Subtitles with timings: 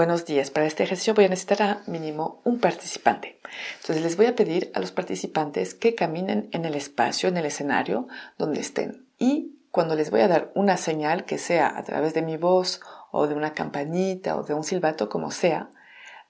[0.00, 0.50] Buenos días.
[0.50, 3.38] Para este ejercicio voy a necesitar a mínimo un participante.
[3.82, 7.44] Entonces les voy a pedir a los participantes que caminen en el espacio, en el
[7.44, 9.04] escenario donde estén.
[9.18, 12.80] Y cuando les voy a dar una señal, que sea a través de mi voz
[13.10, 15.68] o de una campanita o de un silbato, como sea,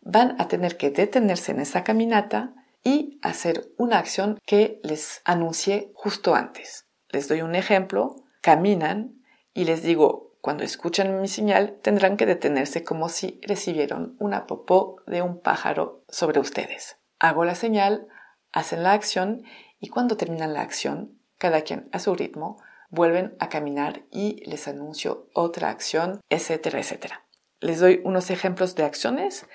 [0.01, 5.93] van a tener que detenerse en esa caminata y hacer una acción que les anuncie
[5.95, 6.87] justo antes.
[7.11, 9.23] Les doy un ejemplo, caminan
[9.55, 14.97] y les digo cuando escuchan mi señal, tendrán que detenerse como si recibieron una popó
[15.07, 16.97] de un pájaro sobre ustedes.
[17.19, 18.09] Hago la señal,
[18.53, 19.43] hacen la acción
[19.79, 22.57] y cuando terminan la acción, cada quien a su ritmo,
[22.89, 27.25] vuelven a caminar y les anuncio otra acción, etcétera, etcétera.
[27.61, 29.47] Les doy unos ejemplos de acciones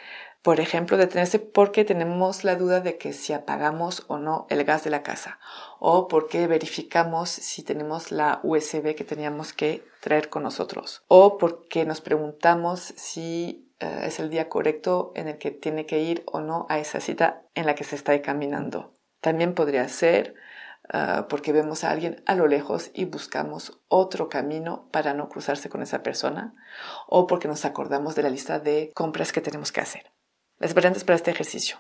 [0.46, 4.84] por ejemplo, detenerse porque tenemos la duda de que si apagamos o no el gas
[4.84, 5.40] de la casa
[5.80, 11.84] o porque verificamos si tenemos la USB que teníamos que traer con nosotros o porque
[11.84, 16.42] nos preguntamos si eh, es el día correcto en el que tiene que ir o
[16.42, 18.94] no a esa cita en la que se está caminando.
[19.22, 20.36] También podría ser
[20.94, 25.70] eh, porque vemos a alguien a lo lejos y buscamos otro camino para no cruzarse
[25.70, 26.54] con esa persona
[27.08, 30.15] o porque nos acordamos de la lista de compras que tenemos que hacer.
[30.58, 31.78] Las variantes para este ejercicio.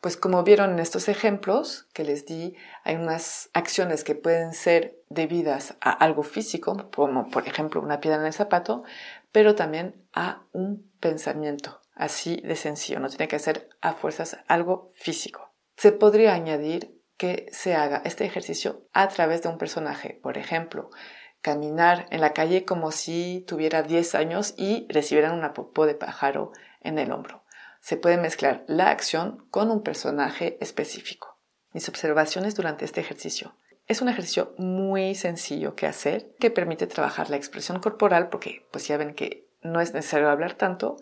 [0.00, 4.96] Pues como vieron en estos ejemplos que les di, hay unas acciones que pueden ser
[5.10, 8.82] debidas a algo físico, como por ejemplo una piedra en el zapato,
[9.30, 14.88] pero también a un pensamiento, así de sencillo, no tiene que ser a fuerzas algo
[14.94, 15.52] físico.
[15.76, 20.90] Se podría añadir que se haga este ejercicio a través de un personaje, por ejemplo,
[21.42, 26.52] caminar en la calle como si tuviera 10 años y recibieran una popó de pájaro
[26.80, 27.43] en el hombro
[27.84, 31.38] se puede mezclar la acción con un personaje específico.
[31.74, 33.58] Mis observaciones durante este ejercicio.
[33.86, 38.88] Es un ejercicio muy sencillo que hacer, que permite trabajar la expresión corporal, porque pues
[38.88, 40.96] ya ven que no es necesario hablar tanto,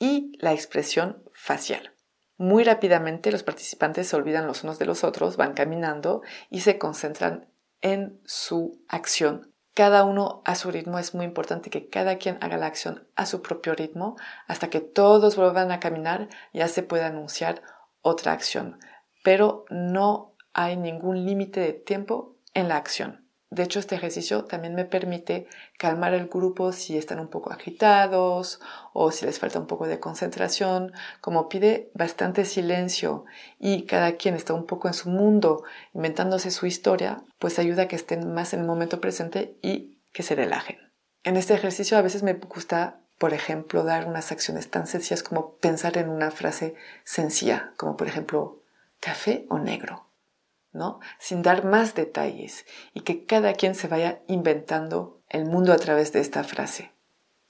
[0.00, 1.94] y la expresión facial.
[2.36, 6.78] Muy rápidamente los participantes se olvidan los unos de los otros, van caminando y se
[6.78, 7.48] concentran
[7.80, 10.98] en su acción cada uno a su ritmo.
[10.98, 14.80] Es muy importante que cada quien haga la acción a su propio ritmo hasta que
[14.80, 17.62] todos vuelvan a caminar, ya se puede anunciar
[18.00, 18.78] otra acción.
[19.22, 23.23] Pero no hay ningún límite de tiempo en la acción.
[23.54, 25.46] De hecho, este ejercicio también me permite
[25.78, 28.58] calmar el grupo si están un poco agitados
[28.92, 30.92] o si les falta un poco de concentración.
[31.20, 33.26] Como pide bastante silencio
[33.60, 35.62] y cada quien está un poco en su mundo
[35.92, 40.24] inventándose su historia, pues ayuda a que estén más en el momento presente y que
[40.24, 40.78] se relajen.
[41.22, 45.54] En este ejercicio a veces me gusta, por ejemplo, dar unas acciones tan sencillas como
[45.58, 48.58] pensar en una frase sencilla, como por ejemplo,
[48.98, 50.08] café o negro
[51.18, 56.12] sin dar más detalles y que cada quien se vaya inventando el mundo a través
[56.12, 56.92] de esta frase.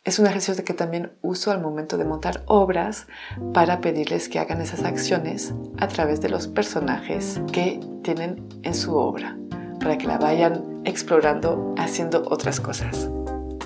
[0.05, 3.07] Es un ejercicio que también uso al momento de montar obras
[3.55, 8.95] para pedirles que hagan esas acciones a través de los personajes que tienen en su
[8.97, 9.39] obra,
[9.81, 13.09] para que la vayan explorando haciendo otras cosas.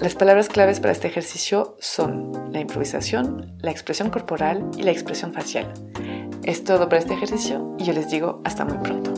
[0.00, 5.32] Las palabras claves para este ejercicio son la improvisación, la expresión corporal y la expresión
[5.32, 5.72] facial.
[6.44, 9.17] Es todo para este ejercicio y yo les digo hasta muy pronto.